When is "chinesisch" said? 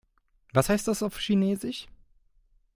1.19-1.85